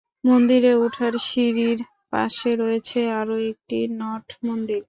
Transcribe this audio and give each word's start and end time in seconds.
মন্দিরে 0.23 0.71
উঠার 0.85 1.13
সিঁড়ির 1.27 1.79
পাশে 2.11 2.51
রয়েছে 2.55 2.99
আরও 3.19 3.35
একটি 3.51 3.77
নট 3.99 4.27
মন্দির। 4.43 4.79